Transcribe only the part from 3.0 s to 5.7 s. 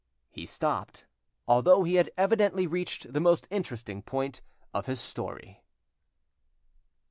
the most interesting point of his story.